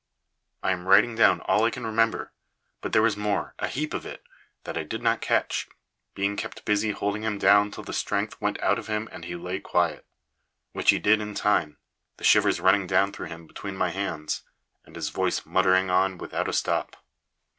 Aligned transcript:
I 0.63 0.71
am 0.71 0.87
writing 0.87 1.13
down 1.13 1.41
all 1.41 1.63
I 1.63 1.69
can 1.69 1.85
remember; 1.85 2.33
but 2.81 2.91
there 2.91 3.03
was 3.03 3.15
more 3.15 3.53
a 3.59 3.67
heap 3.67 3.93
of 3.93 4.03
it 4.03 4.23
that 4.63 4.75
I 4.75 4.81
did 4.81 5.03
not 5.03 5.21
catch, 5.21 5.67
being 6.15 6.35
kept 6.35 6.65
busy 6.65 6.89
holding 6.89 7.21
him 7.21 7.37
down 7.37 7.69
till 7.69 7.83
the 7.83 7.93
strength 7.93 8.41
went 8.41 8.59
out 8.61 8.79
of 8.79 8.87
him 8.87 9.07
and 9.11 9.25
he 9.25 9.35
lay 9.35 9.59
quiet; 9.59 10.07
which 10.73 10.89
he 10.89 10.97
did 10.97 11.21
in 11.21 11.35
time, 11.35 11.77
the 12.17 12.23
shivers 12.23 12.59
running 12.59 12.87
down 12.87 13.11
through 13.13 13.27
him 13.27 13.45
between 13.45 13.77
my 13.77 13.91
hands, 13.91 14.41
and 14.85 14.95
his 14.95 15.09
voice 15.09 15.45
muttering 15.45 15.91
on 15.91 16.17
without 16.17 16.49
a 16.49 16.53
stop. 16.53 16.97